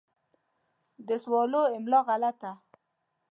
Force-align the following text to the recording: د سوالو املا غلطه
د 1.07 1.09
سوالو 1.23 1.61
املا 1.75 1.99
غلطه 2.07 2.51